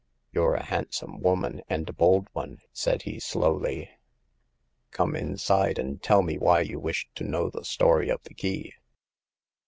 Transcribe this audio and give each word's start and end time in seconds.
'* 0.19 0.31
You're 0.33 0.55
a 0.55 0.63
handsome 0.65 1.19
woman, 1.21 1.61
and 1.69 1.87
a 1.87 1.93
bold 1.93 2.27
one,'* 2.33 2.57
said 2.73 3.03
he, 3.03 3.19
slowly." 3.19 3.91
Come 4.89 5.15
inside, 5.15 5.77
and 5.77 6.01
tell 6.01 6.23
me 6.23 6.39
why 6.39 6.61
you 6.61 6.79
wish 6.79 7.07
to 7.13 7.23
know 7.23 7.51
the 7.51 7.63
story 7.63 8.09
of 8.09 8.23
the 8.23 8.33
key." 8.33 8.73